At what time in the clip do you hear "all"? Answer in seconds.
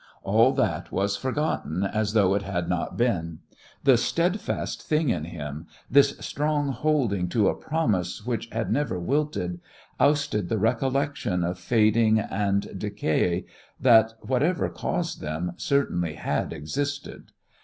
0.23-0.51